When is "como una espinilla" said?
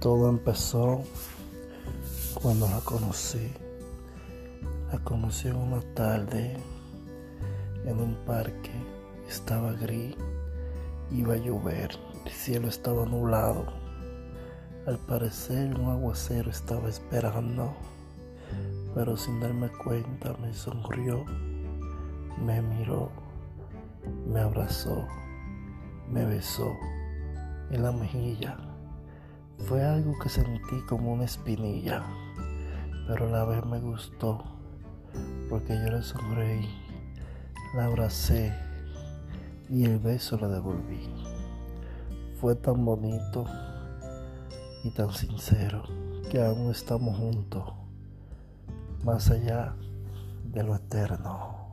30.88-32.02